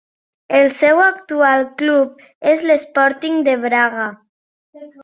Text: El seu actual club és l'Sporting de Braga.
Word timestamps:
El 0.59 0.63
seu 0.79 1.01
actual 1.07 1.67
club 1.83 2.27
és 2.55 2.59
l'Sporting 2.71 3.41
de 3.51 3.57
Braga. 3.69 4.13